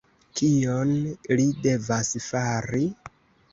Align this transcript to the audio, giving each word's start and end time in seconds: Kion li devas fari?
Kion 0.37 0.93
li 1.41 1.45
devas 1.67 2.11
fari? 2.31 2.83